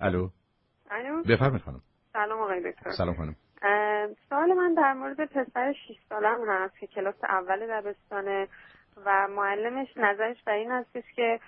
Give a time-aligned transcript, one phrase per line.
[0.00, 0.28] الو.
[0.90, 1.22] الو.
[1.22, 1.82] بفرمایید خانم.
[2.12, 2.90] سلام آقای دکتر.
[2.90, 3.36] سلام خانم.
[4.28, 8.48] سوال من در مورد پسر 6 سالم هست که کلاس اول دبستانه
[9.04, 11.40] و معلمش نظرش بر این هستش که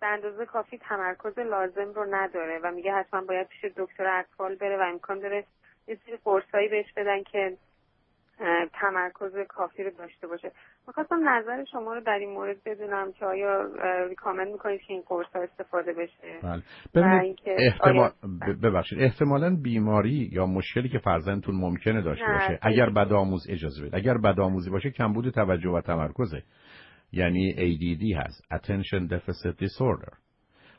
[0.00, 4.78] به اندازه کافی تمرکز لازم رو نداره و میگه حتما باید پیش دکتر اطفال بره
[4.78, 5.44] و امکان داره
[5.88, 7.56] یه سری قرصایی بهش بدن که
[8.80, 10.52] تمرکز کافی رو داشته باشه.
[10.86, 13.62] می‌خواستم نظر شما رو در این مورد بدونم که آیا
[14.08, 16.62] ریکامند می‌کنید که این قرص ها استفاده بشه؟
[16.94, 17.34] بله.
[17.46, 18.10] احتمال...
[18.62, 18.98] ببخشید.
[19.00, 24.70] احتمالا بیماری یا مشکلی که فرزندتون ممکنه داشته باشه اگر بدآموز اجازه بده اگر بدآموزی
[24.70, 26.42] باشه کمبود توجه و تمرکزه.
[27.12, 28.42] یعنی ADD هست.
[28.52, 30.16] Attention Deficit Disorder.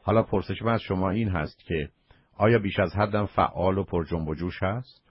[0.01, 1.89] حالا پرسش من از شما این هست که
[2.37, 5.06] آیا بیش از حدم فعال و پر جنب و جوش هست؟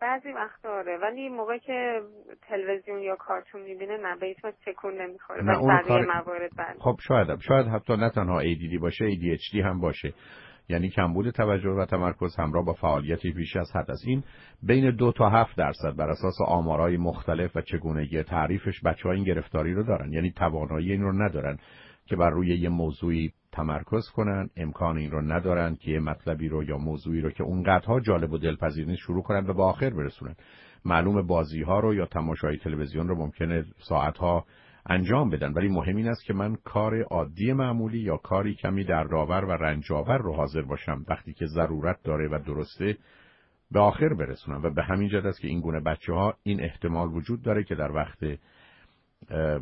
[0.00, 0.98] بعضی وقت آره.
[1.02, 2.00] ولی موقع که
[2.42, 5.44] تلویزیون یا کارتون می‌بینه نه به هیچ تکون نمی‌خوره.
[5.44, 6.06] نه اون کار...
[6.06, 6.78] موارد بله.
[6.78, 10.12] خب شاید شاید حتی نه تنها ADD باشه ADHD هم باشه.
[10.68, 14.04] یعنی کمبود توجه و تمرکز همراه با فعالیتی بیش از حد است.
[14.06, 14.22] این
[14.62, 19.24] بین دو تا هفت درصد بر اساس آمارهای مختلف و چگونگی تعریفش بچه ها این
[19.24, 20.12] گرفتاری رو دارن.
[20.12, 21.58] یعنی توانایی این رو ندارن
[22.06, 26.64] که بر روی یه موضوعی تمرکز کنن امکان این رو ندارن که یه مطلبی رو
[26.64, 30.34] یا موضوعی رو که اونقدرها جالب و دلپذیر شروع کنن و به آخر برسونن.
[30.84, 34.44] معلوم بازی ها رو یا تماشای تلویزیون رو ممکنه ساعت ها
[34.86, 35.52] انجام بدن.
[35.52, 39.52] ولی مهم این است که من کار عادی معمولی یا کاری کمی در داور و
[39.52, 42.96] رنجاور رو حاضر باشم وقتی که ضرورت داره و درسته
[43.70, 44.62] به آخر برسونم.
[44.62, 47.74] و به همین جد است که این گونه بچه ها این احتمال وجود داره که
[47.74, 48.18] در وقت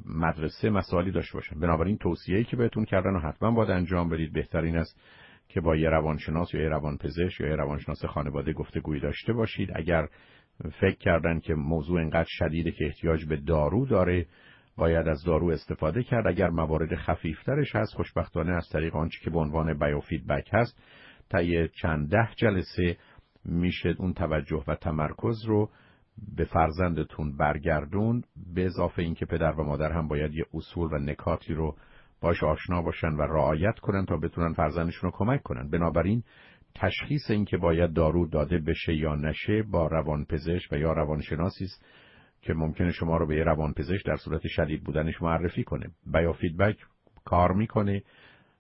[0.06, 1.60] مدرسه مسائلی داشته باشن.
[1.60, 4.32] بنابراین توصیه‌ای که بهتون کردن و حتما باید انجام بدید.
[4.32, 5.00] بهترین است
[5.48, 9.70] که با یه روانشناس یا یه روانپزشک یا یه روانشناس خانواده گفتگویی داشته باشید.
[9.74, 10.08] اگر
[10.80, 14.26] فکر کردن که موضوع اینقدر شدیده که احتیاج به دارو داره
[14.76, 16.26] باید از دارو استفاده کرد.
[16.26, 20.82] اگر موارد خفیفترش هست خوشبختانه از طریق آنچه که به عنوان بیوفیدبک هست
[21.30, 22.96] تا یه چند ده جلسه
[23.44, 25.70] میشه اون توجه و تمرکز رو
[26.36, 28.22] به فرزندتون برگردون
[28.54, 31.76] به اضافه اینکه پدر و مادر هم باید یه اصول و نکاتی رو
[32.20, 35.70] باش آشنا باشن و رعایت کنن تا بتونن فرزندشون رو کمک کنن.
[35.70, 36.22] بنابراین
[36.74, 41.84] تشخیص اینکه باید دارو داده بشه یا نشه با روانپزشک و یا روانشناسی است
[42.42, 45.90] که ممکنه شما رو به یه روانپزشک در صورت شدید بودنش معرفی کنه.
[46.12, 46.76] بیا فیدبک
[47.24, 48.02] کار می‌کنه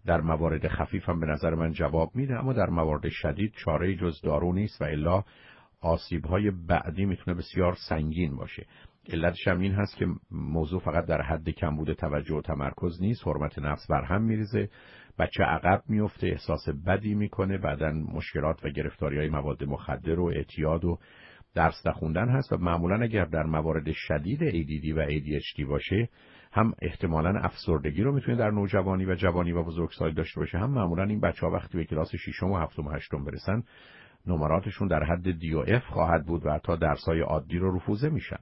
[0.06, 4.20] در موارد خفیف هم به نظر من جواب میده اما در موارد شدید چاره جز
[4.20, 5.24] دارو نیست و الا
[5.80, 8.66] آسیب های بعدی می‌تونه بسیار سنگین باشه.
[9.12, 13.26] علتش هم این هست که موضوع فقط در حد کمبود توجه و تمرکز نیست.
[13.26, 14.68] حرمت نفس بر هم میریزه.
[15.18, 17.58] بچه عقب میفته احساس بدی می‌کنه.
[17.58, 20.98] بعدا مشکلات و گرفتاری های مواد مخدر و اعتیاد و
[21.54, 26.08] درس نخوندن هست و معمولا اگر در موارد شدید ADD و ADHD باشه
[26.52, 30.58] هم احتمالا افسردگی رو می‌تونه در نوجوانی و جوانی و بزرگسالی داشته باشه.
[30.58, 33.62] هم معمولا این بچه ها وقتی به کلاس ششم و هفتم و هشتم برسن
[34.26, 38.38] نمراتشون در حد دی و اف خواهد بود و حتی درسای عادی رو رفوزه میشن.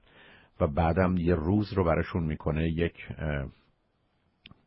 [0.59, 3.07] و بعدم یه روز رو براشون می‌کنه یک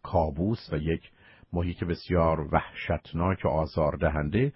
[0.02, 1.10] کابوس و یک
[1.52, 4.52] محیط بسیار وحشتناک و آزاردهنده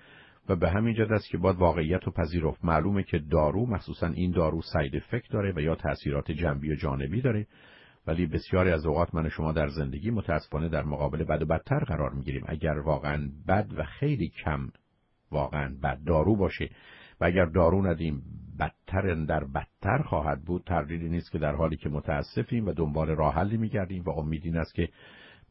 [0.48, 2.64] و به همین جد است که باید واقعیت رو پذیرفت.
[2.64, 7.20] معلومه که دارو مخصوصا این دارو ساید افکت داره و یا تاثیرات جنبی و جانبی
[7.20, 7.46] داره.
[8.06, 12.10] ولی بسیاری از اوقات من شما در زندگی متاسفانه در مقابل بد و بدتر قرار
[12.10, 12.44] می‌گیریم.
[12.46, 14.68] اگر واقعا بد و خیلی کم
[15.32, 16.70] واقعا بد دارو باشه.
[17.20, 18.22] و اگر دارو ندیم
[18.60, 20.64] بدتر در بدتر خواهد بود.
[20.66, 24.56] تردیدی نیست که در حالی که متاسفیم و دنبال راه حلی میگردیم و امید این
[24.56, 24.88] است که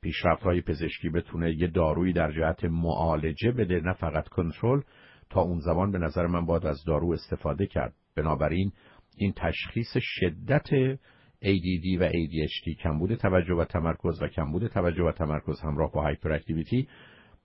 [0.02, 4.82] پیشرفت های پزشکی بتونه یه دارویی در جهت معالجه بده نه فقط کنترل.
[5.30, 7.94] تا اون زمان به نظر من باید از دارو استفاده کرد.
[8.16, 8.72] بنابراین
[9.18, 10.98] این تشخیص شدت
[11.44, 16.32] ADD و ADHD کمبود توجه و تمرکز و کمبود توجه و تمرکز همراه با هایپر
[16.32, 16.88] اکتیویتی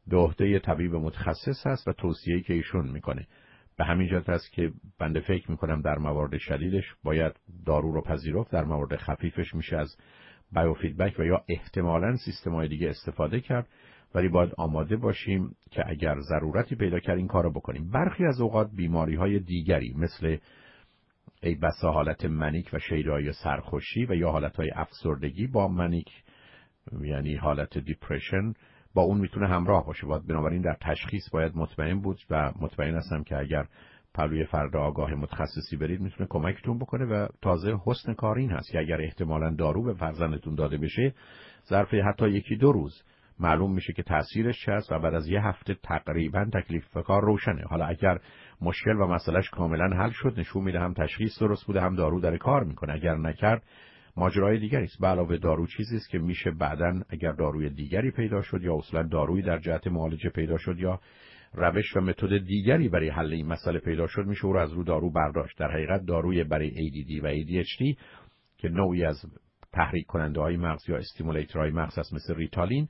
[0.06, 3.26] به عهده طبیب متخصص هست و توصیه‌ای که ایشون می‌کنه.
[3.78, 7.32] به همین جهت است که بنده فکر می‌کنم در موارد شدیدش باید
[7.66, 9.96] دارو رو پذیرفت در موارد خفیفش میشه از
[10.52, 13.68] بایوفیدبک و یا احتمالا های دیگه استفاده کرد.
[14.14, 17.90] ولی باید آماده باشیم که اگر ضرورتی پیدا کرد این کارو بکنیم.
[17.90, 20.36] برخی از اوقات بیماری های دیگری مثل
[21.42, 26.10] ای بسا حالت منیک و شیدایی سرخوشی و یا حالت های افسردگی با منیک
[27.00, 28.52] یعنی حالت دیپریشن
[28.96, 30.06] با اون می‌تونه همراه باشه.
[30.06, 33.66] باید بنابراین در تشخیص باید مطمئن بود و مطمئن هستم که اگر
[34.14, 38.78] پلوی فرد آگاه متخصصی برید می‌تونه کمکتون بکنه و تازه حسن کار این هست که
[38.78, 41.14] اگر احتمالا دارو به فرزندتون داده بشه
[41.68, 43.02] ظرف حتی یکی دو روز
[43.40, 47.62] معلوم میشه که تاثیرش چه است و بعد از یه هفته تقریبا تکلیف کار روشنه.
[47.62, 48.18] حالا اگر
[48.60, 52.38] مشکل و مسئلهش کاملا حل شد نشون میده هم تشخیص درست بوده هم دارو داره
[52.38, 52.92] کار می‌کنه.
[52.92, 53.62] اگر نکرد
[54.16, 55.04] ماجرای دیگری است.
[55.04, 59.42] علاوه دارو چیزی است که میشه بعدا اگر داروی دیگری پیدا شد یا اصلا دارویی
[59.42, 61.00] در جهت معالجه پیدا شد یا
[61.54, 64.84] روش و متد دیگری برای حل این مسئله پیدا شد میشه او رو از رو
[64.84, 65.58] دارو برداشت.
[65.58, 67.98] در حقیقت داروی برای ADD و ADHD
[68.58, 69.22] که نوعی از
[69.72, 72.88] تحریک کننده های مغز یا استیمولیتر های مغز است مثل ریتالین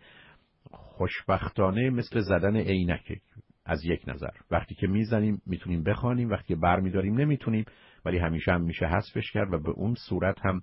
[0.70, 3.20] خوشبختانه مثل زدن عینک
[3.64, 4.30] از یک نظر.
[4.50, 6.30] وقتی که می‌زنیم می‌تونیم بخوانیم.
[6.30, 7.64] وقتی که برمیداریم نمی‌تونیم
[8.04, 10.60] ولی همیشه هم میشه حذفش کرد و به اون صورت هم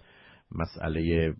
[0.55, 1.33] مسئله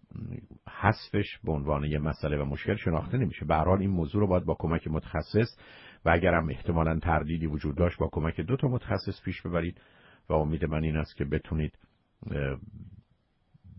[0.69, 3.45] حذفش به عنوان یه مسئله و مشکل شناخته نمیشه.
[3.45, 5.57] به این موضوع رو باید با کمک متخصص
[6.05, 9.81] و اگر هم احتمالا تردیدی وجود داشت با کمک دو تا متخصص پیش ببرید
[10.29, 11.77] و امید من این است که بتونید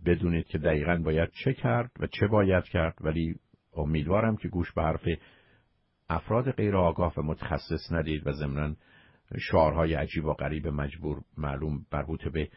[0.07, 2.95] بدونید که دقیقا باید چه کرد و چه باید کرد.
[3.01, 3.35] ولی
[3.77, 5.09] امیدوارم که گوش به حرف
[6.09, 8.75] افراد غیر آگاه و متخصص ندید و ضمنا
[9.39, 12.49] شعارهای عجیب و غریب مجبور معلوم مربوط به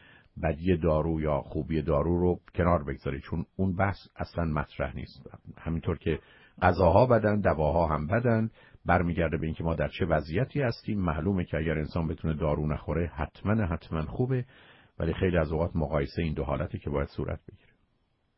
[0.42, 3.22] بدی دارو یا خوبی دارو رو کنار بگذارید.
[3.22, 5.30] چون اون بحث اصلا مطرح نیست.
[5.58, 6.18] همینطور که
[6.62, 8.50] غذاها بدن دواها هم بدن.
[8.86, 11.00] برمیگرده به اینکه ما در چه وضعیتی هستیم.
[11.00, 14.44] معلومه که اگر انسان بتونه دارو نخوره حتما حتما خوبه.
[14.98, 17.72] ولی خیلی از اوقات مقایسه این دو حالتی که باید صورت بگیره.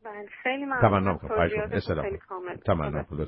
[0.05, 0.81] بله خیلی ممنون.
[0.81, 3.25] تمنا کنم تمنا کنم